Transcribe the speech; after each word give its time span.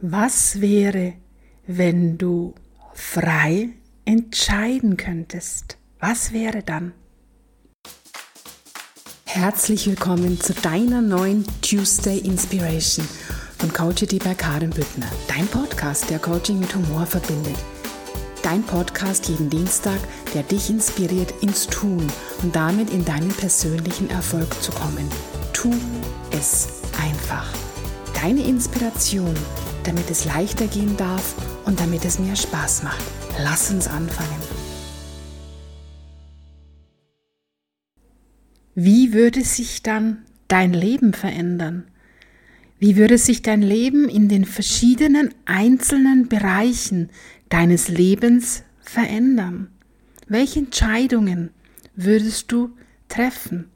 Was 0.00 0.60
wäre, 0.60 1.14
wenn 1.66 2.18
du 2.18 2.54
frei 2.94 3.70
entscheiden 4.04 4.96
könntest? 4.96 5.76
Was 5.98 6.32
wäre 6.32 6.62
dann? 6.62 6.92
Herzlich 9.24 9.88
willkommen 9.88 10.40
zu 10.40 10.54
deiner 10.54 11.02
neuen 11.02 11.44
Tuesday 11.62 12.18
Inspiration 12.18 13.08
von 13.58 13.72
Coachity 13.72 14.20
bei 14.20 14.34
Karin 14.34 14.70
Büttner. 14.70 15.10
Dein 15.26 15.48
Podcast, 15.48 16.08
der 16.10 16.20
Coaching 16.20 16.60
mit 16.60 16.72
Humor 16.76 17.04
verbindet. 17.04 17.58
Dein 18.44 18.62
Podcast 18.62 19.28
jeden 19.28 19.50
Dienstag, 19.50 19.98
der 20.32 20.44
dich 20.44 20.70
inspiriert 20.70 21.34
ins 21.42 21.66
Tun 21.66 22.06
und 22.44 22.54
damit 22.54 22.90
in 22.90 23.04
deinen 23.04 23.32
persönlichen 23.32 24.08
Erfolg 24.10 24.62
zu 24.62 24.70
kommen. 24.70 25.10
Tu 25.52 25.74
es 26.30 26.82
einfach. 27.02 27.52
Deine 28.14 28.46
Inspiration 28.46 29.34
damit 29.88 30.10
es 30.10 30.26
leichter 30.26 30.66
gehen 30.66 30.98
darf 30.98 31.34
und 31.64 31.80
damit 31.80 32.04
es 32.04 32.18
mir 32.18 32.36
Spaß 32.36 32.82
macht. 32.82 33.02
Lass 33.42 33.70
uns 33.70 33.88
anfangen. 33.88 34.42
Wie 38.74 39.14
würde 39.14 39.42
sich 39.42 39.82
dann 39.82 40.26
dein 40.46 40.74
Leben 40.74 41.14
verändern? 41.14 41.84
Wie 42.78 42.96
würde 42.96 43.16
sich 43.16 43.40
dein 43.40 43.62
Leben 43.62 44.10
in 44.10 44.28
den 44.28 44.44
verschiedenen 44.44 45.34
einzelnen 45.46 46.28
Bereichen 46.28 47.08
deines 47.48 47.88
Lebens 47.88 48.64
verändern? 48.82 49.68
Welche 50.26 50.58
Entscheidungen 50.58 51.48
würdest 51.96 52.52
du 52.52 52.72
treffen? 53.08 53.70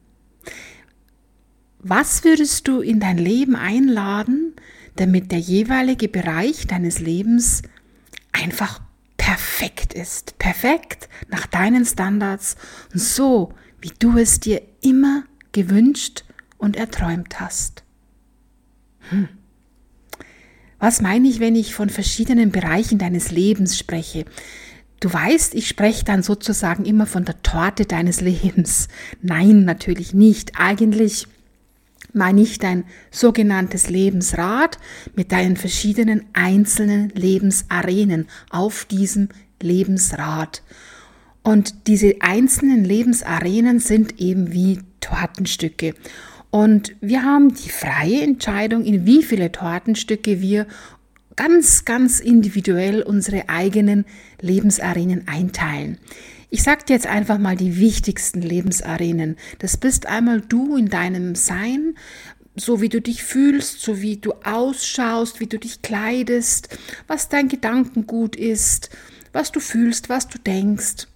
Was 1.79 2.23
würdest 2.23 2.69
du 2.69 2.81
in 2.81 3.01
dein 3.01 3.17
Leben 3.17 3.57
einladen, 3.57 4.52
damit 4.97 5.33
der 5.33 5.39
jeweilige 5.39 6.09
Bereich 6.09 6.67
deines 6.67 6.99
Lebens 6.99 7.63
einfach 8.33 8.81
perfekt 9.17 9.95
ist. 9.95 10.39
Perfekt 10.39 11.09
nach 11.29 11.47
deinen 11.47 11.85
Standards 11.85 12.57
und 12.93 13.01
so, 13.01 13.55
wie 13.81 13.93
du 13.99 14.19
es 14.19 14.41
dir 14.41 14.63
immer 14.81 15.25
gewünscht 15.53 16.25
und 16.59 16.77
erträumt 16.77 17.41
hast. 17.41 17.85
Hm. 19.11 19.29
Was 20.79 21.01
meine 21.01 21.29
ich, 21.29 21.39
wenn 21.39 21.55
ich 21.55 21.75
von 21.75 21.91
verschiedenen 21.91 22.51
Bereichen 22.51 22.99
deines 22.99 23.31
Lebens 23.31 23.79
spreche? 23.79 24.25
Du 24.99 25.13
weißt, 25.13 25.55
ich 25.55 25.69
spreche 25.69 26.05
dann 26.05 26.23
sozusagen 26.23 26.85
immer 26.85 27.07
von 27.07 27.25
der 27.25 27.43
Torte 27.43 27.87
deines 27.87 28.21
Lebens. 28.21 28.89
Nein, 29.21 29.65
natürlich 29.65 30.15
nicht. 30.15 30.59
Eigentlich 30.59 31.27
meine 32.13 32.43
ich 32.43 32.59
dein 32.59 32.85
sogenanntes 33.11 33.89
Lebensrad 33.89 34.79
mit 35.15 35.33
deinen 35.33 35.57
verschiedenen 35.57 36.25
einzelnen 36.33 37.11
Lebensarenen 37.11 38.27
auf 38.51 38.85
diesem 38.85 39.29
Lebensrad. 39.61 40.63
Und 41.43 41.87
diese 41.87 42.17
einzelnen 42.21 42.85
Lebensarenen 42.85 43.81
sind 43.81 44.21
eben 44.21 44.53
wie 44.53 44.81
Tortenstücke. 45.01 45.95
Und 46.51 46.95
wir 47.01 47.25
haben 47.25 47.55
die 47.55 47.71
freie 47.71 48.23
Entscheidung, 48.23 48.85
in 48.85 49.07
wie 49.07 49.23
viele 49.23 49.51
Tortenstücke 49.51 50.41
wir 50.41 50.67
ganz, 51.35 51.85
ganz 51.85 52.21
individuell 52.21 53.03
unsere 53.03 53.49
eigenen 53.49 54.05
Lebensarenen 54.41 55.27
einteilen. 55.27 55.99
Ich 56.55 56.65
sage 56.65 56.85
dir 56.85 56.93
jetzt 56.93 57.07
einfach 57.07 57.39
mal 57.39 57.57
die 57.57 57.79
wichtigsten 57.79 58.43
Lebensarenen. 58.43 59.37
Das 59.61 59.79
bist 59.79 60.05
einmal 60.05 60.43
du 60.43 60.77
in 60.77 60.91
deinem 60.91 61.35
Sein, 61.35 61.95
so 62.55 62.83
wie 62.83 62.91
du 62.91 63.01
dich 63.01 63.25
fühlst, 63.25 63.81
so 63.81 64.03
wie 64.03 64.19
du 64.19 64.35
ausschaust, 64.45 65.41
wie 65.41 65.47
du 65.47 65.59
dich 65.59 65.81
kleidest, 65.81 66.69
was 67.07 67.31
dein 67.31 67.49
Gedankengut 67.49 68.37
ist, 68.37 68.91
was 69.33 69.51
du 69.51 69.61
fühlst, 69.61 70.11
was 70.11 70.29
du 70.29 70.37
denkst, 70.37 71.07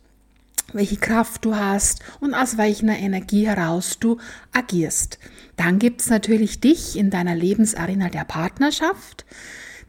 welche 0.73 0.97
Kraft 0.97 1.45
du 1.45 1.55
hast 1.55 2.01
und 2.21 2.33
aus 2.33 2.57
welcher 2.57 2.97
Energie 2.97 3.47
heraus 3.47 3.99
du 4.01 4.17
agierst. 4.55 5.19
Dann 5.57 5.79
gibt 5.79 6.01
es 6.01 6.09
natürlich 6.09 6.61
dich 6.61 6.97
in 6.97 7.11
deiner 7.11 7.35
Lebensarena 7.35 8.09
der 8.09 8.25
Partnerschaft. 8.25 9.27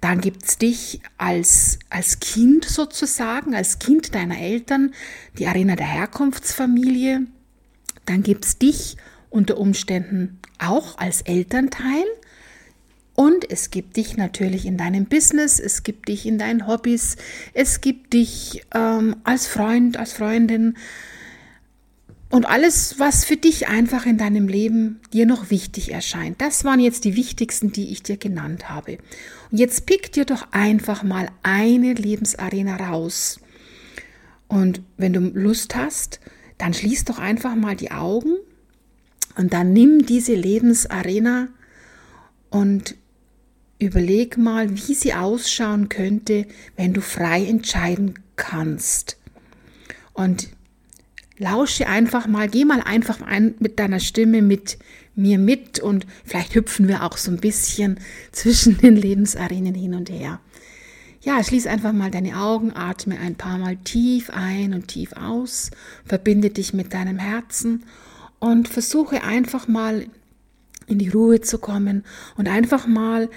Dann 0.02 0.22
gibt 0.22 0.44
es 0.46 0.58
dich 0.58 1.02
als, 1.18 1.80
als 1.90 2.20
Kind 2.20 2.66
sozusagen, 2.66 3.56
als 3.56 3.80
Kind 3.80 4.14
deiner 4.14 4.40
Eltern, 4.40 4.94
die 5.38 5.48
Arena 5.48 5.76
der 5.76 5.88
Herkunftsfamilie. 5.88 7.22
Dann 8.06 8.24
gibt 8.24 8.46
es 8.46 8.58
dich 8.58 8.98
unter 9.30 9.58
Umständen 9.58 10.40
auch 10.60 10.98
als 10.98 11.22
Elternteil. 11.22 12.06
Und 13.16 13.50
es 13.50 13.72
gibt 13.72 13.98
dich 13.98 14.16
natürlich 14.16 14.68
in 14.68 14.78
deinem 14.78 15.06
Business, 15.06 15.60
es 15.60 15.82
gibt 15.82 16.08
dich 16.08 16.28
in 16.28 16.38
deinen 16.38 16.68
Hobbys, 16.68 17.18
es 17.56 17.82
gibt 17.82 18.14
dich 18.14 18.64
ähm, 18.76 19.16
als 19.24 19.48
Freund, 19.48 19.98
als 19.98 20.14
Freundin, 20.14 20.78
und 22.30 22.46
alles, 22.46 23.00
was 23.00 23.24
für 23.24 23.38
dich 23.38 23.68
einfach 23.68 24.06
in 24.06 24.18
deinem 24.18 24.48
Leben 24.48 25.00
dir 25.14 25.26
noch 25.26 25.50
wichtig 25.50 25.94
erscheint. 25.94 26.42
Das 26.42 26.66
waren 26.66 26.80
jetzt 26.80 27.06
die 27.06 27.16
wichtigsten, 27.16 27.72
die 27.72 27.92
ich 27.92 28.04
dir 28.04 28.18
genannt 28.18 28.70
habe. 28.70 28.98
Und 29.52 29.60
jetzt 29.60 29.86
pick 29.86 30.12
dir 30.12 30.26
doch 30.26 30.52
einfach 30.52 31.04
mal 31.04 31.30
eine 31.44 31.94
Lebensarena 31.94 32.76
raus. 32.76 33.40
Und 34.48 34.82
wenn 34.98 35.14
du 35.14 35.20
Lust 35.20 35.76
hast, 35.76 36.20
dann 36.58 36.74
schließ 36.74 37.06
doch 37.06 37.20
einfach 37.20 37.56
mal 37.56 37.76
die 37.76 37.92
Augen 37.92 38.36
und 39.38 39.54
dann 39.54 39.72
nimm 39.72 40.06
diese 40.06 40.34
Lebensarena 40.34 41.48
und 42.50 42.96
überleg 43.80 44.38
mal, 44.38 44.76
wie 44.76 44.96
sie 44.96 45.14
ausschauen 45.14 45.88
könnte, 45.88 46.46
wenn 46.76 46.94
du 46.94 47.02
frei 47.02 47.46
entscheiden 47.46 48.16
kannst. 48.36 49.18
Und 50.14 50.50
lausche 51.38 51.88
einfach 51.88 52.28
mal, 52.28 52.48
geh 52.50 52.66
mal 52.66 52.82
einfach 52.82 53.22
ein 53.22 53.56
mit 53.60 53.80
deiner 53.80 54.00
Stimme 54.00 54.42
mit 54.42 54.78
mir 55.16 55.40
mit 55.40 55.80
und 55.80 56.06
vielleicht 56.24 56.56
hüpfen 56.56 56.88
wir 56.88 57.04
auch 57.04 57.18
so 57.18 57.32
ein 57.32 57.40
bisschen 57.40 58.00
zwischen 58.32 58.78
den 58.78 58.96
Lebensarenen 58.96 59.74
hin 59.74 59.96
und 59.96 60.10
her. 60.10 60.40
Ja, 61.22 61.44
schließ 61.44 61.68
einfach 61.68 61.92
mal 61.92 62.12
deine 62.12 62.40
Augen, 62.40 62.72
atme 62.74 63.20
ein 63.20 63.36
paar 63.36 63.58
Mal 63.58 63.78
tief 63.78 64.30
ein 64.30 64.74
und 64.74 64.88
tief 64.88 65.14
aus, 65.14 65.72
verbinde 66.06 66.52
dich 66.52 66.74
mit 66.74 66.94
deinem 66.94 67.18
Herzen 67.18 67.84
und 68.40 68.68
versuche 68.68 69.24
einfach 69.24 69.68
mal 69.68 70.06
in 70.86 71.00
die 71.00 71.10
Ruhe 71.10 71.42
zu 71.42 71.58
kommen 71.58 72.06
und 72.38 72.48
einfach 72.48 72.88
mal 72.88 73.30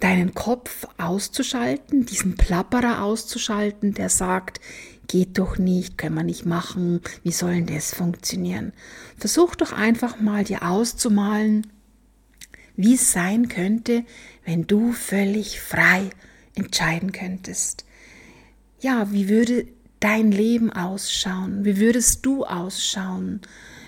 deinen 0.00 0.34
Kopf 0.34 0.86
auszuschalten, 0.98 2.06
diesen 2.06 2.36
Plapperer 2.36 3.02
auszuschalten, 3.02 3.94
der 3.94 4.08
sagt, 4.08 4.60
geht 5.08 5.38
doch 5.38 5.58
nicht, 5.58 5.98
können 5.98 6.14
wir 6.14 6.22
nicht 6.22 6.46
machen, 6.46 7.00
wie 7.24 7.32
soll 7.32 7.54
denn 7.54 7.66
das 7.66 7.94
funktionieren? 7.94 8.72
Versuch 9.16 9.56
doch 9.56 9.72
einfach 9.72 10.20
mal 10.20 10.44
dir 10.44 10.62
auszumalen, 10.62 11.66
wie 12.76 12.94
es 12.94 13.10
sein 13.10 13.48
könnte, 13.48 14.04
wenn 14.44 14.66
du 14.66 14.92
völlig 14.92 15.60
frei 15.60 16.10
entscheiden 16.54 17.12
könntest. 17.12 17.84
Ja, 18.80 19.10
wie 19.10 19.28
würde 19.28 19.66
dein 19.98 20.30
Leben 20.30 20.72
ausschauen? 20.72 21.64
Wie 21.64 21.78
würdest 21.78 22.24
du 22.24 22.44
ausschauen? 22.44 23.40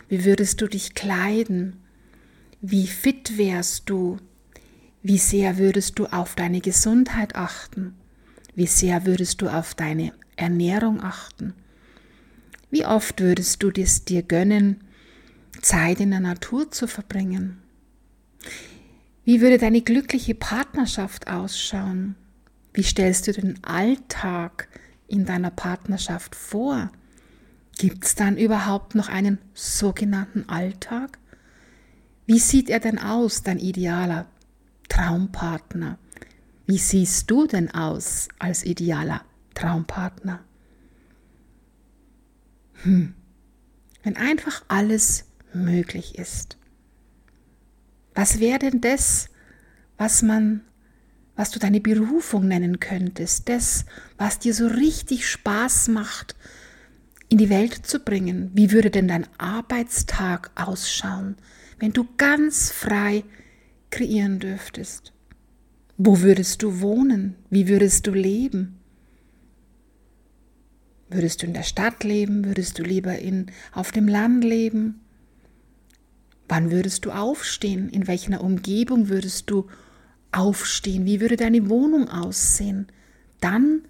Wie 0.08 0.24
würdest 0.24 0.60
du 0.60 0.66
dich 0.66 0.94
kleiden? 0.94 1.76
Wie 2.60 2.86
fit 2.86 3.38
wärst 3.38 3.88
du? 3.88 4.18
Wie 5.02 5.18
sehr 5.18 5.58
würdest 5.58 5.98
du 5.98 6.06
auf 6.06 6.34
deine 6.34 6.60
Gesundheit 6.60 7.36
achten? 7.36 7.94
Wie 8.54 8.66
sehr 8.66 9.06
würdest 9.06 9.40
du 9.40 9.48
auf 9.48 9.74
deine 9.74 10.12
Ernährung 10.40 11.02
achten? 11.02 11.54
Wie 12.70 12.86
oft 12.86 13.20
würdest 13.20 13.62
du 13.62 13.70
es 13.70 14.04
dir 14.04 14.22
gönnen, 14.22 14.80
Zeit 15.60 16.00
in 16.00 16.10
der 16.10 16.20
Natur 16.20 16.70
zu 16.70 16.86
verbringen? 16.86 17.58
Wie 19.24 19.40
würde 19.40 19.58
deine 19.58 19.82
glückliche 19.82 20.34
Partnerschaft 20.34 21.28
ausschauen? 21.28 22.14
Wie 22.72 22.82
stellst 22.82 23.26
du 23.26 23.32
den 23.32 23.62
Alltag 23.64 24.68
in 25.08 25.26
deiner 25.26 25.50
Partnerschaft 25.50 26.34
vor? 26.34 26.90
Gibt 27.78 28.04
es 28.04 28.14
dann 28.14 28.36
überhaupt 28.36 28.94
noch 28.94 29.08
einen 29.08 29.38
sogenannten 29.54 30.48
Alltag? 30.48 31.18
Wie 32.26 32.38
sieht 32.38 32.70
er 32.70 32.78
denn 32.78 32.98
aus, 32.98 33.42
dein 33.42 33.58
idealer 33.58 34.26
Traumpartner? 34.88 35.98
Wie 36.66 36.78
siehst 36.78 37.30
du 37.30 37.46
denn 37.46 37.72
aus 37.72 38.28
als 38.38 38.64
idealer 38.64 39.24
Traumpartner. 39.54 40.40
Hm. 42.82 43.14
Wenn 44.02 44.16
einfach 44.16 44.64
alles 44.68 45.24
möglich 45.52 46.18
ist. 46.18 46.56
Was 48.14 48.40
wäre 48.40 48.58
denn 48.58 48.80
das, 48.80 49.28
was 49.98 50.22
man, 50.22 50.62
was 51.36 51.50
du 51.50 51.58
deine 51.58 51.80
Berufung 51.80 52.48
nennen 52.48 52.80
könntest, 52.80 53.48
das, 53.48 53.84
was 54.16 54.38
dir 54.38 54.54
so 54.54 54.66
richtig 54.66 55.28
Spaß 55.28 55.88
macht, 55.88 56.34
in 57.28 57.38
die 57.38 57.50
Welt 57.50 57.86
zu 57.86 58.00
bringen? 58.00 58.50
Wie 58.54 58.72
würde 58.72 58.90
denn 58.90 59.08
dein 59.08 59.26
Arbeitstag 59.38 60.50
ausschauen, 60.54 61.36
wenn 61.78 61.92
du 61.92 62.06
ganz 62.16 62.70
frei 62.70 63.24
kreieren 63.90 64.38
dürftest? 64.38 65.12
Wo 65.96 66.20
würdest 66.20 66.62
du 66.62 66.80
wohnen? 66.80 67.36
Wie 67.50 67.68
würdest 67.68 68.06
du 68.06 68.12
leben? 68.12 68.79
Würdest 71.10 71.42
du 71.42 71.46
in 71.46 71.54
der 71.54 71.64
Stadt 71.64 72.04
leben? 72.04 72.44
Würdest 72.44 72.78
du 72.78 72.84
lieber 72.84 73.18
in, 73.18 73.46
auf 73.72 73.90
dem 73.90 74.06
Land 74.06 74.44
leben? 74.44 75.00
Wann 76.48 76.70
würdest 76.70 77.04
du 77.04 77.10
aufstehen? 77.10 77.88
In 77.88 78.06
welcher 78.06 78.40
Umgebung 78.40 79.08
würdest 79.08 79.50
du 79.50 79.66
aufstehen? 80.30 81.06
Wie 81.06 81.20
würde 81.20 81.36
deine 81.36 81.68
Wohnung 81.68 82.08
aussehen? 82.08 82.86
Dann, 83.40 83.82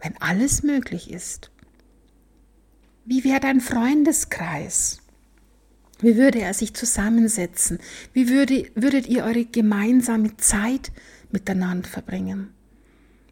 wenn 0.00 0.16
alles 0.20 0.64
möglich 0.64 1.10
ist. 1.10 1.50
Wie 3.04 3.22
wäre 3.22 3.40
dein 3.40 3.60
Freundeskreis? 3.60 4.98
Wie 6.00 6.16
würde 6.16 6.40
er 6.40 6.54
sich 6.54 6.74
zusammensetzen? 6.74 7.78
Wie 8.12 8.28
würde, 8.28 8.68
würdet 8.74 9.06
ihr 9.06 9.24
eure 9.24 9.44
gemeinsame 9.44 10.36
Zeit 10.38 10.90
miteinander 11.30 11.88
verbringen? 11.88 12.52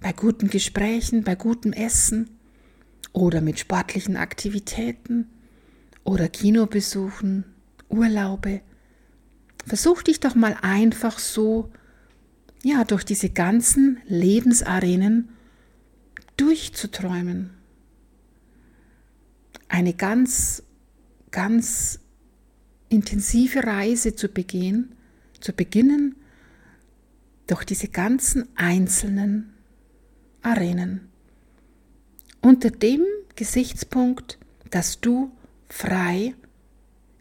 Bei 0.01 0.13
guten 0.13 0.49
Gesprächen, 0.49 1.25
bei 1.25 1.35
gutem 1.35 1.73
Essen 1.73 2.31
oder 3.13 3.41
mit 3.41 3.59
sportlichen 3.59 4.17
Aktivitäten 4.17 5.29
oder 6.05 6.29
Kinobesuchen, 6.29 7.45
Urlaube. 7.89 8.63
Versuch 9.67 10.03
dich 10.03 10.21
doch 10.21 10.35
mal 10.35 10.57
einfach 10.63 11.19
so, 11.19 11.71
ja, 12.63 12.85
durch 12.85 13.05
diese 13.05 13.31
ganzen 13.31 14.01
Lebensarenen 14.07 15.29
durchzuträumen. 16.37 17.51
Eine 19.69 19.95
ganz, 19.95 20.63
ganz 21.31 22.01
intensive 22.89 23.65
Reise 23.65 24.15
zu 24.15 24.29
begehen, 24.29 24.95
zu 25.41 25.53
beginnen 25.53 26.17
durch 27.47 27.65
diese 27.65 27.89
ganzen 27.89 28.49
einzelnen 28.57 29.53
Arenen. 30.43 31.12
Unter 32.43 32.71
dem 32.71 33.05
Gesichtspunkt, 33.37 34.39
dass 34.71 35.01
du 35.01 35.31
frei 35.69 36.35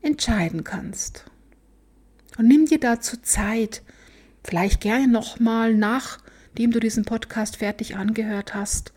entscheiden 0.01 0.63
kannst. 0.63 1.25
Und 2.37 2.47
nimm 2.47 2.65
dir 2.65 2.79
dazu 2.79 3.17
Zeit, 3.21 3.83
vielleicht 4.43 4.81
gerne 4.81 5.07
nochmal, 5.07 5.75
nachdem 5.75 6.71
du 6.71 6.79
diesen 6.79 7.05
Podcast 7.05 7.57
fertig 7.57 7.95
angehört 7.95 8.55
hast, 8.55 8.93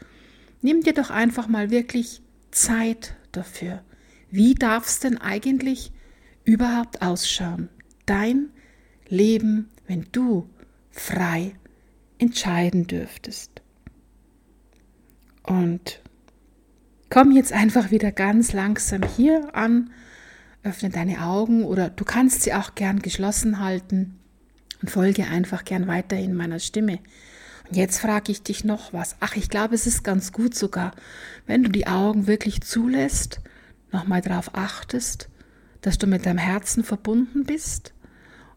nimm 0.63 0.81
dir 0.81 0.95
doch 0.95 1.11
einfach 1.11 1.47
mal 1.47 1.71
wirklich 1.71 2.23
Zeit 2.51 3.17
dafür. 3.33 3.85
Wie 4.31 4.55
darf 4.55 4.87
es 4.87 5.01
denn 5.01 5.19
eigentlich 5.19 5.93
überhaupt 6.45 7.03
ausschauen? 7.03 7.69
Dein 8.07 8.49
Leben, 9.09 9.69
wenn 9.87 10.07
du 10.11 10.49
frei 10.91 11.55
entscheiden 12.19 12.87
dürftest. 12.87 13.61
Und 15.43 16.01
komm 17.15 17.31
jetzt 17.31 17.53
einfach 17.53 17.93
wieder 17.93 18.11
ganz 18.11 18.53
langsam 18.53 19.03
hier 19.05 19.55
an, 19.55 19.91
öffne 20.65 20.91
deine 20.91 21.23
Augen 21.23 21.63
oder 21.63 21.89
du 21.89 22.05
kannst 22.05 22.43
sie 22.43 22.53
auch 22.53 22.75
gern 22.75 23.03
geschlossen 23.03 23.61
halten 23.61 24.19
und 24.83 24.91
folge 24.91 25.25
einfach 25.25 25.65
gern 25.65 25.87
weiterhin 25.87 26.35
meiner 26.35 26.59
Stimme. 26.59 26.99
Und 27.69 27.77
jetzt 27.77 28.01
frage 28.01 28.33
ich 28.33 28.43
dich 28.43 28.65
noch 28.65 28.93
was. 28.93 29.15
Ach, 29.21 29.37
ich 29.37 29.49
glaube, 29.49 29.77
es 29.77 29.87
ist 29.87 30.03
ganz 30.03 30.33
gut 30.33 30.57
sogar, 30.57 30.91
wenn 31.47 31.63
du 31.63 31.71
die 31.71 31.87
Augen 31.87 32.27
wirklich 32.27 32.63
zulässt, 32.63 33.41
nochmal 33.93 34.21
darauf 34.21 34.57
achtest, 34.57 35.29
dass 35.83 35.99
du 35.99 36.09
mit 36.09 36.27
deinem 36.27 36.39
Herzen 36.39 36.83
verbunden 36.83 37.45
bist. 37.45 37.95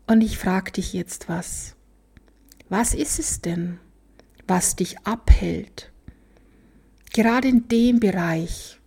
Und 0.08 0.22
ich 0.22 0.40
frage 0.40 0.72
dich 0.72 0.94
jetzt 0.94 1.30
was. 1.30 1.76
Was 2.70 2.96
ist 2.96 3.20
es 3.20 3.40
denn, 3.40 3.78
was 4.48 4.76
dich 4.76 4.98
abhält? 5.06 5.92
Gerade 7.14 7.48
in 7.48 7.68
dem 7.68 8.00
Bereich, 8.00 8.80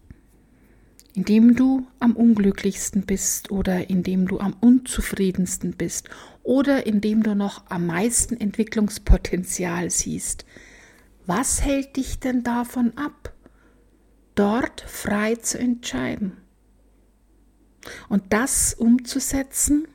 in 1.14 1.25
dem 1.25 1.56
du 1.56 1.87
am 1.99 2.14
unglücklichsten 2.14 3.05
bist 3.05 3.50
oder 3.50 3.90
in 3.90 4.02
dem 4.02 4.28
du 4.28 4.38
am 4.38 4.55
unzufriedensten 4.61 5.72
bist 5.72 6.08
oder 6.43 6.87
in 6.87 7.00
dem 7.00 7.22
du 7.22 7.34
noch 7.34 7.64
am 7.69 7.87
meisten 7.87 8.40
Entwicklungspotenzial 8.40 9.90
siehst. 9.90 10.44
Was 11.26 11.62
hält 11.62 11.96
dich 11.96 12.20
denn 12.20 12.43
davon 12.43 12.96
ab, 12.96 13.32
dort 14.34 14.81
frei 14.82 15.34
zu 15.37 15.58
entscheiden? 15.58 16.37
Und 18.08 18.32
das 18.32 18.75
umzusetzen, 18.75 19.88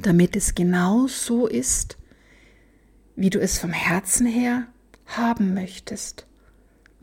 damit 0.00 0.36
es 0.36 0.54
genau 0.54 1.06
so 1.08 1.46
ist, 1.46 1.98
wie 3.16 3.30
du 3.30 3.40
es 3.40 3.58
vom 3.58 3.72
Herzen 3.72 4.26
her 4.26 4.68
haben 5.06 5.54
möchtest. 5.54 6.27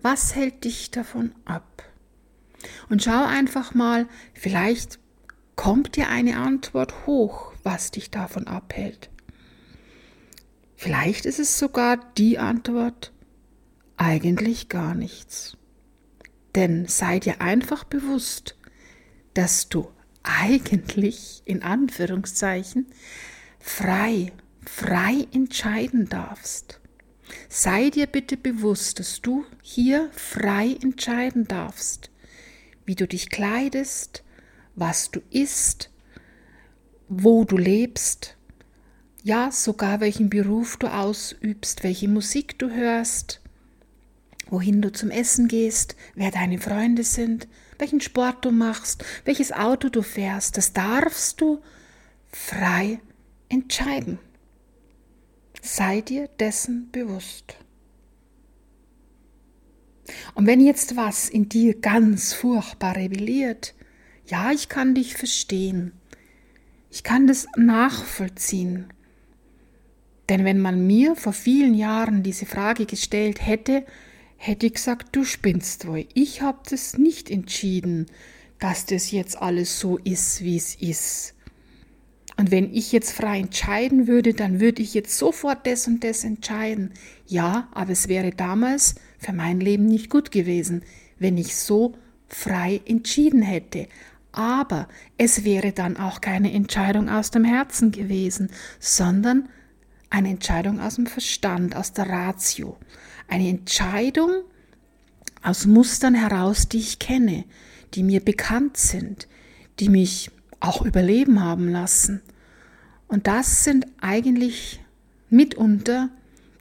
Was 0.05 0.35
hält 0.35 0.65
dich 0.65 0.91
davon 0.91 1.33
ab? 1.45 1.81
Und 2.89 3.01
schau 3.01 3.25
einfach 3.25 3.73
mal, 3.73 4.07
vielleicht 4.35 4.99
kommt 5.55 5.95
dir 5.95 6.09
eine 6.09 6.37
Antwort 6.37 7.07
hoch, 7.07 7.53
was 7.63 7.89
dich 7.89 8.11
davon 8.11 8.45
abhält. 8.45 9.09
Vielleicht 10.75 11.25
ist 11.25 11.39
es 11.39 11.57
sogar 11.57 11.97
die 12.19 12.37
Antwort, 12.37 13.13
eigentlich 13.97 14.69
gar 14.69 14.93
nichts. 14.93 15.57
Denn 16.53 16.85
sei 16.85 17.17
dir 17.19 17.41
einfach 17.41 17.83
bewusst, 17.83 18.55
dass 19.33 19.69
du 19.69 19.89
eigentlich 20.21 21.41
in 21.45 21.63
Anführungszeichen 21.63 22.85
frei, 23.59 24.31
frei 24.67 25.25
entscheiden 25.31 26.07
darfst. 26.09 26.79
Sei 27.49 27.89
dir 27.89 28.07
bitte 28.07 28.37
bewusst, 28.37 28.99
dass 28.99 29.21
du 29.21 29.45
hier 29.61 30.09
frei 30.13 30.77
entscheiden 30.81 31.47
darfst, 31.47 32.09
wie 32.85 32.95
du 32.95 33.07
dich 33.07 33.29
kleidest, 33.29 34.23
was 34.75 35.11
du 35.11 35.21
isst, 35.29 35.89
wo 37.07 37.43
du 37.43 37.57
lebst, 37.57 38.35
ja 39.23 39.51
sogar 39.51 39.99
welchen 40.01 40.29
Beruf 40.29 40.77
du 40.77 40.87
ausübst, 40.87 41.83
welche 41.83 42.07
Musik 42.07 42.59
du 42.59 42.69
hörst, 42.69 43.41
wohin 44.49 44.81
du 44.81 44.91
zum 44.91 45.09
Essen 45.09 45.47
gehst, 45.47 45.95
wer 46.13 46.31
deine 46.31 46.59
Freunde 46.59 47.03
sind, 47.03 47.47
welchen 47.79 48.01
Sport 48.01 48.45
du 48.45 48.51
machst, 48.51 49.03
welches 49.23 49.51
Auto 49.51 49.89
du 49.89 50.01
fährst, 50.01 50.57
das 50.57 50.73
darfst 50.73 51.41
du 51.41 51.61
frei 52.31 52.99
entscheiden. 53.49 54.19
Sei 55.67 56.01
dir 56.01 56.27
dessen 56.27 56.91
bewusst. 56.91 57.55
Und 60.35 60.45
wenn 60.45 60.59
jetzt 60.59 60.95
was 60.95 61.27
in 61.27 61.49
dir 61.49 61.79
ganz 61.81 62.33
furchtbar 62.33 62.95
rebelliert, 62.95 63.73
ja, 64.27 64.51
ich 64.51 64.69
kann 64.69 64.93
dich 64.93 65.15
verstehen. 65.15 65.93
Ich 66.91 67.01
kann 67.03 67.25
das 67.25 67.47
nachvollziehen. 67.57 68.93
Denn 70.29 70.45
wenn 70.45 70.61
man 70.61 70.85
mir 70.85 71.15
vor 71.15 71.33
vielen 71.33 71.73
Jahren 71.73 72.21
diese 72.21 72.45
Frage 72.45 72.85
gestellt 72.85 73.43
hätte, 73.43 73.87
hätte 74.37 74.67
ich 74.67 74.75
gesagt, 74.75 75.15
du 75.15 75.23
spinnst 75.23 75.87
wohl. 75.87 76.05
Ich 76.13 76.43
habe 76.43 76.59
das 76.69 76.99
nicht 76.99 77.31
entschieden, 77.31 78.05
dass 78.59 78.85
das 78.85 79.09
jetzt 79.09 79.41
alles 79.41 79.79
so 79.79 79.97
ist, 79.97 80.43
wie 80.43 80.57
es 80.57 80.75
ist. 80.75 81.34
Und 82.37 82.51
wenn 82.51 82.73
ich 82.73 82.91
jetzt 82.91 83.13
frei 83.13 83.39
entscheiden 83.39 84.07
würde, 84.07 84.33
dann 84.33 84.59
würde 84.59 84.81
ich 84.81 84.93
jetzt 84.93 85.17
sofort 85.17 85.65
das 85.65 85.87
und 85.87 86.03
das 86.03 86.23
entscheiden. 86.23 86.91
Ja, 87.27 87.69
aber 87.71 87.91
es 87.91 88.07
wäre 88.07 88.31
damals 88.31 88.95
für 89.17 89.33
mein 89.33 89.59
Leben 89.59 89.85
nicht 89.85 90.09
gut 90.09 90.31
gewesen, 90.31 90.83
wenn 91.17 91.37
ich 91.37 91.55
so 91.55 91.93
frei 92.27 92.81
entschieden 92.85 93.41
hätte. 93.41 93.87
Aber 94.33 94.89
es 95.17 95.45
wäre 95.45 95.71
dann 95.71 95.95
auch 95.95 96.19
keine 96.19 96.51
Entscheidung 96.51 97.07
aus 97.07 97.31
dem 97.31 97.45
Herzen 97.45 97.91
gewesen, 97.91 98.49
sondern 98.79 99.47
eine 100.09 100.29
Entscheidung 100.29 100.81
aus 100.81 100.95
dem 100.95 101.07
Verstand, 101.07 101.75
aus 101.75 101.93
der 101.93 102.09
Ratio. 102.09 102.77
Eine 103.29 103.47
Entscheidung 103.47 104.43
aus 105.41 105.65
Mustern 105.65 106.15
heraus, 106.15 106.67
die 106.67 106.79
ich 106.79 106.99
kenne, 106.99 107.45
die 107.93 108.03
mir 108.03 108.19
bekannt 108.19 108.75
sind, 108.75 109.29
die 109.79 109.89
mich 109.89 110.31
auch 110.67 110.81
überleben 110.81 111.43
haben 111.43 111.69
lassen. 111.69 112.21
Und 113.07 113.27
das 113.27 113.63
sind 113.63 113.85
eigentlich 114.01 114.81
mitunter 115.29 116.09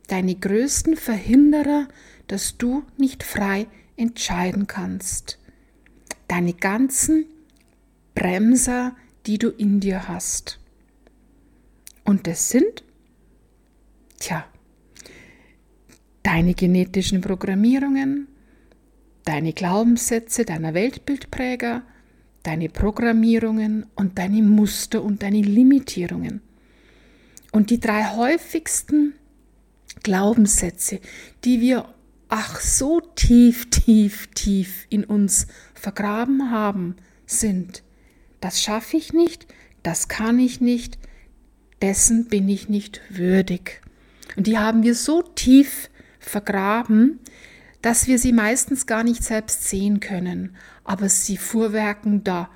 deine 0.08 0.34
größten 0.34 0.96
Verhinderer, 0.96 1.88
dass 2.26 2.58
du 2.58 2.84
nicht 2.96 3.22
frei 3.22 3.66
entscheiden 3.96 4.66
kannst. 4.66 5.38
Deine 6.28 6.52
ganzen 6.52 7.26
Bremser, 8.14 8.96
die 9.26 9.38
du 9.38 9.48
in 9.50 9.80
dir 9.80 10.08
hast. 10.08 10.60
Und 12.04 12.26
das 12.26 12.50
sind, 12.50 12.84
tja, 14.18 14.44
deine 16.22 16.54
genetischen 16.54 17.20
Programmierungen, 17.20 18.28
deine 19.24 19.52
Glaubenssätze 19.52 20.44
deiner 20.44 20.74
Weltbildpräger, 20.74 21.82
deine 22.44 22.68
Programmierungen 22.68 23.86
und 23.96 24.18
deine 24.18 24.42
Muster 24.42 25.02
und 25.02 25.22
deine 25.22 25.40
Limitierungen. 25.40 26.40
Und 27.50 27.70
die 27.70 27.80
drei 27.80 28.04
häufigsten 28.04 29.14
Glaubenssätze, 30.02 31.00
die 31.44 31.60
wir 31.60 31.88
ach 32.28 32.60
so 32.60 33.00
tief, 33.00 33.70
tief, 33.70 34.28
tief 34.34 34.86
in 34.90 35.04
uns 35.04 35.46
vergraben 35.74 36.50
haben, 36.50 36.96
sind. 37.26 37.82
Das 38.40 38.62
schaffe 38.62 38.96
ich 38.96 39.12
nicht, 39.12 39.46
das 39.82 40.08
kann 40.08 40.38
ich 40.38 40.60
nicht, 40.60 40.98
dessen 41.80 42.26
bin 42.26 42.48
ich 42.48 42.68
nicht 42.68 43.00
würdig. 43.08 43.80
Und 44.36 44.46
die 44.46 44.58
haben 44.58 44.82
wir 44.82 44.94
so 44.94 45.22
tief 45.22 45.90
vergraben, 46.18 47.20
dass 47.84 48.06
wir 48.06 48.18
sie 48.18 48.32
meistens 48.32 48.86
gar 48.86 49.04
nicht 49.04 49.22
selbst 49.22 49.68
sehen 49.68 50.00
können, 50.00 50.56
aber 50.84 51.10
sie 51.10 51.36
fuhrwerken 51.36 52.24
da 52.24 52.48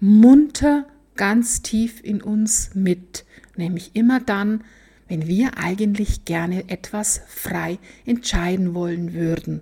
munter 0.00 0.88
ganz 1.14 1.62
tief 1.62 2.02
in 2.02 2.20
uns 2.20 2.70
mit, 2.74 3.24
nämlich 3.54 3.92
immer 3.94 4.18
dann, 4.18 4.64
wenn 5.06 5.28
wir 5.28 5.56
eigentlich 5.56 6.24
gerne 6.24 6.68
etwas 6.68 7.20
frei 7.28 7.78
entscheiden 8.06 8.74
wollen 8.74 9.14
würden. 9.14 9.60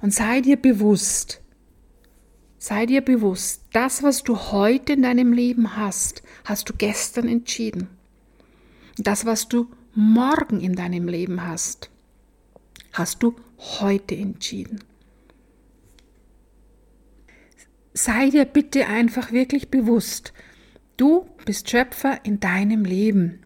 Und 0.00 0.12
sei 0.12 0.40
dir 0.40 0.56
bewusst, 0.56 1.40
sei 2.58 2.86
dir 2.86 3.00
bewusst, 3.00 3.62
das, 3.72 4.02
was 4.02 4.24
du 4.24 4.36
heute 4.36 4.94
in 4.94 5.02
deinem 5.02 5.32
Leben 5.32 5.76
hast, 5.76 6.24
hast 6.44 6.68
du 6.68 6.72
gestern 6.76 7.28
entschieden. 7.28 7.86
Das, 8.98 9.24
was 9.24 9.46
du 9.46 9.68
morgen 9.94 10.60
in 10.60 10.74
deinem 10.74 11.06
Leben 11.06 11.46
hast, 11.46 11.90
hast 12.92 13.22
du 13.22 13.36
heute 13.80 14.14
entschieden. 14.14 14.80
Sei 17.94 18.30
dir 18.30 18.44
bitte 18.44 18.86
einfach 18.86 19.32
wirklich 19.32 19.70
bewusst, 19.70 20.32
du 20.96 21.26
bist 21.44 21.68
Schöpfer 21.68 22.24
in 22.24 22.40
deinem 22.40 22.84
Leben. 22.84 23.40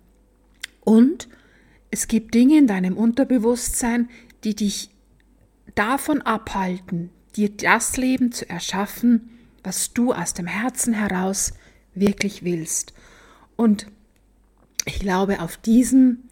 Und 0.85 1.29
es 1.91 2.07
gibt 2.07 2.35
Dinge 2.35 2.59
in 2.59 2.67
deinem 2.67 2.97
Unterbewusstsein, 2.97 4.09
die 4.45 4.55
dich 4.55 4.91
davon 5.75 6.23
abhalten, 6.23 7.11
dir 7.35 7.51
das 7.51 7.97
Leben 7.97 8.33
zu 8.33 8.49
erschaffen, 8.49 9.31
was 9.63 9.93
du 9.93 10.13
aus 10.13 10.33
dem 10.33 10.47
Herzen 10.47 10.95
heraus 10.95 11.55
wirklich 11.95 12.45
willst. 12.45 12.95
Und 13.57 13.87
ich 14.85 15.01
glaube, 15.01 15.41
auf 15.41 15.57
diesem 15.57 16.23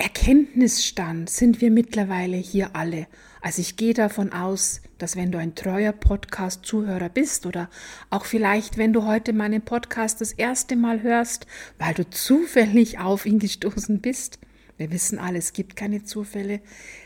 Erkenntnisstand 0.00 1.28
sind 1.28 1.60
wir 1.60 1.72
mittlerweile 1.72 2.36
hier 2.36 2.76
alle. 2.76 3.08
Also 3.40 3.60
ich 3.60 3.74
gehe 3.74 3.94
davon 3.94 4.32
aus, 4.32 4.80
dass 4.96 5.16
wenn 5.16 5.32
du 5.32 5.38
ein 5.38 5.56
treuer 5.56 5.90
Podcast-Zuhörer 5.90 7.08
bist 7.08 7.46
oder 7.46 7.68
auch 8.08 8.24
vielleicht, 8.24 8.78
wenn 8.78 8.92
du 8.92 9.06
heute 9.06 9.32
meinen 9.32 9.60
Podcast 9.60 10.20
das 10.20 10.30
erste 10.30 10.76
Mal 10.76 11.02
hörst, 11.02 11.48
weil 11.78 11.94
du 11.94 12.08
zufällig 12.08 13.00
auf 13.00 13.26
ihn 13.26 13.40
gestoßen 13.40 14.00
bist, 14.00 14.38
wir 14.76 14.92
wissen 14.92 15.18
alle, 15.18 15.38
es 15.38 15.52
gibt 15.52 15.74
keine 15.74 16.04
Zufälle, 16.04 16.60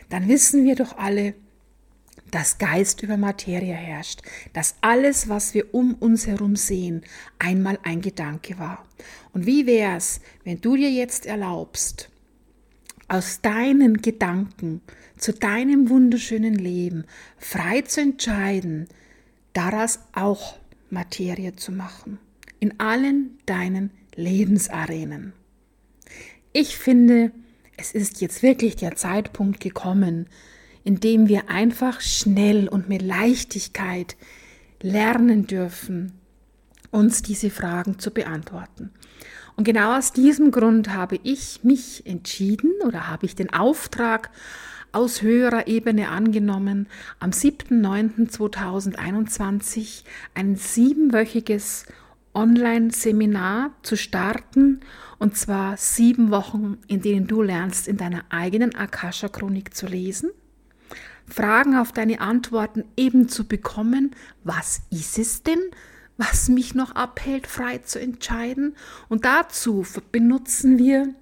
dann 0.09 0.27
wissen 0.27 0.63
wir 0.63 0.75
doch 0.75 0.95
alle, 0.95 1.33
dass 2.29 2.59
Geist 2.59 3.01
über 3.01 3.17
Materie 3.17 3.73
herrscht, 3.73 4.21
dass 4.53 4.75
alles, 4.81 5.29
was 5.29 5.55
wir 5.55 5.73
um 5.73 5.95
uns 5.95 6.27
herum 6.27 6.55
sehen, 6.55 7.01
einmal 7.39 7.79
ein 7.81 8.01
Gedanke 8.01 8.59
war. 8.59 8.85
Und 9.33 9.47
wie 9.47 9.65
wär's, 9.65 10.21
wenn 10.43 10.61
du 10.61 10.75
dir 10.75 10.91
jetzt 10.91 11.25
erlaubst, 11.25 12.11
aus 13.13 13.41
deinen 13.41 14.01
Gedanken 14.01 14.81
zu 15.17 15.33
deinem 15.33 15.89
wunderschönen 15.89 16.55
Leben 16.55 17.05
frei 17.37 17.81
zu 17.81 18.01
entscheiden, 18.01 18.87
daraus 19.53 19.99
auch 20.13 20.57
Materie 20.89 21.55
zu 21.55 21.71
machen, 21.71 22.17
in 22.59 22.79
allen 22.79 23.37
deinen 23.45 23.91
Lebensarenen. 24.15 25.33
Ich 26.53 26.75
finde, 26.75 27.31
es 27.77 27.91
ist 27.91 28.19
jetzt 28.19 28.41
wirklich 28.41 28.77
der 28.77 28.95
Zeitpunkt 28.95 29.59
gekommen, 29.59 30.25
in 30.83 30.99
dem 30.99 31.27
wir 31.27 31.51
einfach 31.51 32.01
schnell 32.01 32.67
und 32.67 32.89
mit 32.89 33.03
Leichtigkeit 33.03 34.17
lernen 34.81 35.45
dürfen, 35.45 36.13
uns 36.89 37.21
diese 37.21 37.51
Fragen 37.51 37.99
zu 37.99 38.09
beantworten. 38.09 38.89
Und 39.55 39.65
genau 39.65 39.95
aus 39.97 40.13
diesem 40.13 40.51
Grund 40.51 40.93
habe 40.93 41.19
ich 41.23 41.63
mich 41.63 42.05
entschieden 42.05 42.71
oder 42.85 43.09
habe 43.09 43.25
ich 43.25 43.35
den 43.35 43.51
Auftrag 43.53 44.29
aus 44.91 45.21
höherer 45.21 45.67
Ebene 45.67 46.09
angenommen, 46.09 46.87
am 47.19 47.29
7.9.2021 47.31 50.03
ein 50.33 50.55
siebenwöchiges 50.55 51.85
Online-Seminar 52.33 53.71
zu 53.81 53.97
starten. 53.97 54.81
Und 55.19 55.37
zwar 55.37 55.77
sieben 55.77 56.31
Wochen, 56.31 56.77
in 56.87 57.01
denen 57.01 57.27
du 57.27 57.41
lernst, 57.41 57.87
in 57.87 57.97
deiner 57.97 58.23
eigenen 58.29 58.75
Akasha-Chronik 58.75 59.75
zu 59.75 59.87
lesen, 59.87 60.31
Fragen 61.27 61.77
auf 61.77 61.91
deine 61.91 62.21
Antworten 62.21 62.83
eben 62.97 63.29
zu 63.29 63.47
bekommen, 63.47 64.11
was 64.43 64.81
ist 64.91 65.17
es 65.17 65.43
denn, 65.43 65.61
was 66.17 66.49
mich 66.49 66.75
noch 66.75 66.95
abhält, 66.95 67.47
frei 67.47 67.79
zu 67.79 67.99
entscheiden. 67.99 68.75
Und 69.09 69.25
dazu 69.25 69.85
benutzen 70.11 70.77
wir 70.77 71.13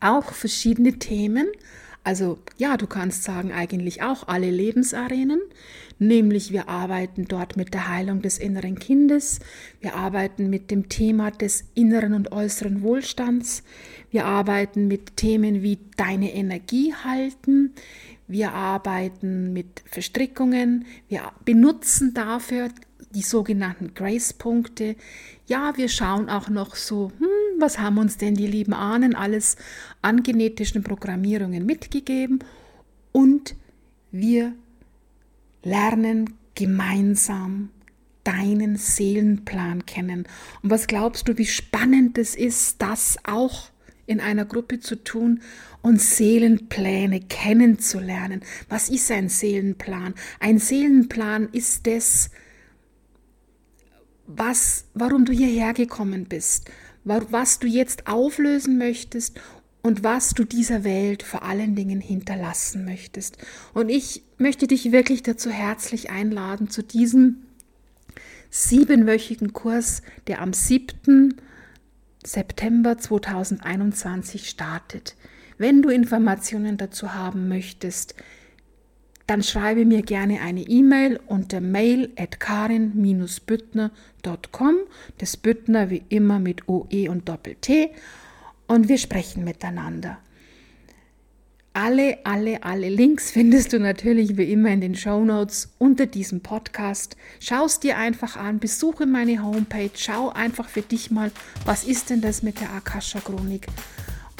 auch 0.00 0.32
verschiedene 0.32 0.98
Themen. 0.98 1.46
Also 2.02 2.38
ja, 2.56 2.78
du 2.78 2.86
kannst 2.86 3.24
sagen 3.24 3.52
eigentlich 3.52 4.02
auch 4.02 4.26
alle 4.26 4.50
Lebensarenen, 4.50 5.40
nämlich 5.98 6.50
wir 6.50 6.70
arbeiten 6.70 7.26
dort 7.26 7.58
mit 7.58 7.74
der 7.74 7.88
Heilung 7.88 8.22
des 8.22 8.38
inneren 8.38 8.78
Kindes, 8.78 9.38
wir 9.80 9.96
arbeiten 9.96 10.48
mit 10.48 10.70
dem 10.70 10.88
Thema 10.88 11.30
des 11.30 11.64
inneren 11.74 12.14
und 12.14 12.32
äußeren 12.32 12.80
Wohlstands, 12.80 13.64
wir 14.10 14.24
arbeiten 14.24 14.88
mit 14.88 15.18
Themen 15.18 15.62
wie 15.62 15.78
deine 15.96 16.32
Energie 16.32 16.94
halten, 16.94 17.74
wir 18.26 18.52
arbeiten 18.52 19.52
mit 19.52 19.82
Verstrickungen, 19.84 20.86
wir 21.08 21.32
benutzen 21.44 22.14
dafür 22.14 22.70
die 23.10 23.22
sogenannten 23.22 23.94
Grace-Punkte. 23.94 24.96
Ja, 25.46 25.76
wir 25.76 25.88
schauen 25.88 26.28
auch 26.28 26.48
noch 26.48 26.76
so, 26.76 27.12
hm, 27.18 27.60
was 27.60 27.78
haben 27.78 27.98
uns 27.98 28.16
denn 28.16 28.34
die 28.34 28.46
lieben 28.46 28.72
Ahnen 28.72 29.14
alles 29.14 29.56
an 30.02 30.22
genetischen 30.22 30.82
Programmierungen 30.82 31.66
mitgegeben 31.66 32.40
und 33.12 33.56
wir 34.12 34.52
lernen 35.62 36.34
gemeinsam 36.54 37.70
deinen 38.24 38.76
Seelenplan 38.76 39.86
kennen. 39.86 40.26
Und 40.62 40.70
was 40.70 40.86
glaubst 40.86 41.28
du, 41.28 41.38
wie 41.38 41.46
spannend 41.46 42.18
es 42.18 42.34
ist, 42.34 42.80
das 42.82 43.16
auch 43.24 43.70
in 44.06 44.20
einer 44.20 44.44
Gruppe 44.44 44.80
zu 44.80 44.96
tun 44.96 45.40
und 45.82 46.02
Seelenpläne 46.02 47.20
kennenzulernen. 47.20 48.42
Was 48.68 48.88
ist 48.88 49.10
ein 49.10 49.28
Seelenplan? 49.28 50.14
Ein 50.40 50.58
Seelenplan 50.58 51.48
ist 51.52 51.86
das, 51.86 52.30
was, 54.36 54.84
warum 54.94 55.24
du 55.24 55.32
hierher 55.32 55.72
gekommen 55.72 56.26
bist, 56.26 56.70
was 57.04 57.58
du 57.58 57.66
jetzt 57.66 58.06
auflösen 58.06 58.78
möchtest 58.78 59.40
und 59.82 60.04
was 60.04 60.30
du 60.30 60.44
dieser 60.44 60.84
Welt 60.84 61.22
vor 61.22 61.42
allen 61.42 61.74
Dingen 61.74 62.00
hinterlassen 62.00 62.84
möchtest. 62.84 63.38
Und 63.74 63.88
ich 63.88 64.22
möchte 64.38 64.66
dich 64.66 64.92
wirklich 64.92 65.22
dazu 65.22 65.50
herzlich 65.50 66.10
einladen 66.10 66.68
zu 66.68 66.82
diesem 66.82 67.46
siebenwöchigen 68.50 69.52
Kurs, 69.52 70.02
der 70.26 70.42
am 70.42 70.52
7. 70.52 71.34
September 72.24 72.98
2021 72.98 74.48
startet. 74.48 75.16
Wenn 75.56 75.82
du 75.82 75.88
Informationen 75.88 76.76
dazu 76.76 77.14
haben 77.14 77.48
möchtest, 77.48 78.14
dann 79.30 79.42
schreibe 79.44 79.84
mir 79.84 80.02
gerne 80.02 80.40
eine 80.40 80.62
E-Mail 80.62 81.20
unter 81.28 81.60
mail 81.60 82.10
at 82.16 82.40
karin-büttner.com. 82.40 84.74
Das 85.18 85.36
Büttner 85.36 85.88
wie 85.88 86.02
immer 86.08 86.40
mit 86.40 86.68
OE 86.68 87.08
und 87.08 87.28
Doppel-T. 87.28 87.92
Und 88.66 88.88
wir 88.88 88.98
sprechen 88.98 89.44
miteinander. 89.44 90.18
Alle, 91.74 92.18
alle, 92.24 92.64
alle 92.64 92.88
Links 92.88 93.30
findest 93.30 93.72
du 93.72 93.78
natürlich 93.78 94.36
wie 94.36 94.50
immer 94.50 94.70
in 94.70 94.80
den 94.80 94.96
Show 94.96 95.24
Notes 95.24 95.74
unter 95.78 96.06
diesem 96.06 96.40
Podcast. 96.40 97.16
Schau 97.38 97.66
es 97.66 97.78
dir 97.78 97.98
einfach 97.98 98.36
an, 98.36 98.58
besuche 98.58 99.06
meine 99.06 99.44
Homepage, 99.44 99.92
schau 99.94 100.30
einfach 100.30 100.68
für 100.68 100.82
dich 100.82 101.12
mal, 101.12 101.30
was 101.64 101.84
ist 101.84 102.10
denn 102.10 102.20
das 102.20 102.42
mit 102.42 102.60
der 102.60 102.72
Akasha 102.72 103.20
Chronik. 103.20 103.68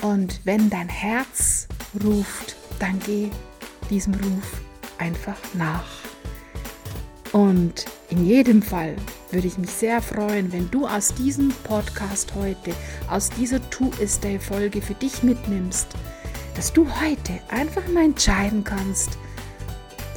Und 0.03 0.41
wenn 0.43 0.69
dein 0.69 0.89
Herz 0.89 1.69
ruft, 2.03 2.57
dann 2.81 2.99
geh 3.07 3.31
diesem 3.89 4.15
Ruf 4.15 4.63
einfach 5.01 5.39
nach. 5.55 5.85
Und 7.33 7.87
in 8.09 8.25
jedem 8.25 8.61
Fall 8.61 8.97
würde 9.31 9.47
ich 9.47 9.57
mich 9.57 9.71
sehr 9.71 10.03
freuen, 10.03 10.53
wenn 10.53 10.71
du 10.71 10.87
aus 10.87 11.15
diesem 11.15 11.51
Podcast 11.65 12.35
heute, 12.35 12.73
aus 13.09 13.31
dieser 13.31 13.61
To 13.71 13.91
Is 14.01 14.19
Day 14.19 14.39
Folge 14.39 14.83
für 14.83 14.95
dich 14.95 15.23
mitnimmst, 15.23 15.89
dass 16.57 16.73
du 16.73 16.87
heute 17.01 17.39
einfach 17.49 17.87
mal 17.89 18.05
entscheiden 18.05 18.65
kannst, 18.65 19.17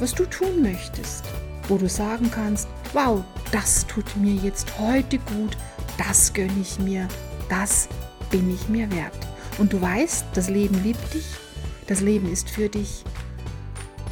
was 0.00 0.12
du 0.12 0.24
tun 0.26 0.62
möchtest, 0.62 1.24
wo 1.68 1.78
du 1.78 1.88
sagen 1.88 2.30
kannst, 2.32 2.68
wow, 2.92 3.22
das 3.52 3.86
tut 3.86 4.16
mir 4.16 4.34
jetzt 4.34 4.78
heute 4.78 5.18
gut, 5.18 5.56
das 5.96 6.32
gönne 6.32 6.60
ich 6.60 6.80
mir, 6.80 7.06
das 7.48 7.88
bin 8.30 8.52
ich 8.52 8.68
mir 8.68 8.90
wert. 8.90 9.16
Und 9.58 9.72
du 9.72 9.80
weißt, 9.80 10.26
das 10.34 10.50
Leben 10.50 10.82
liebt 10.82 11.14
dich, 11.14 11.26
Das 11.86 12.00
Leben 12.00 12.32
ist 12.32 12.48
für 12.48 12.68
dich 12.68 13.04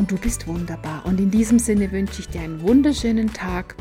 und 0.02 0.10
du 0.10 0.16
bist 0.16 0.48
wunderbar. 0.48 1.06
Und 1.06 1.20
in 1.20 1.30
diesem 1.30 1.60
Sinne 1.60 1.92
wünsche 1.92 2.22
ich 2.22 2.28
dir 2.28 2.40
einen 2.40 2.60
wunderschönen 2.60 3.32
Tag. 3.32 3.76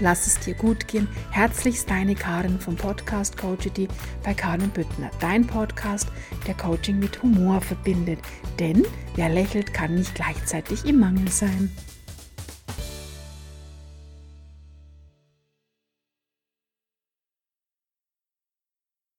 Lass 0.00 0.26
es 0.26 0.40
dir 0.40 0.54
gut 0.54 0.88
gehen. 0.88 1.06
Herzlichst 1.30 1.90
deine 1.90 2.14
Karin 2.14 2.58
vom 2.58 2.76
Podcast 2.76 3.36
Coachity 3.36 3.88
bei 4.24 4.32
Karin 4.32 4.70
Büttner. 4.70 5.10
Dein 5.20 5.46
Podcast, 5.46 6.08
der 6.46 6.54
Coaching 6.54 6.98
mit 6.98 7.22
Humor 7.22 7.60
verbindet. 7.60 8.20
Denn 8.58 8.86
wer 9.16 9.28
lächelt, 9.28 9.74
kann 9.74 9.96
nicht 9.96 10.14
gleichzeitig 10.14 10.86
im 10.86 10.98
Mangel 10.98 11.28
sein. 11.30 11.70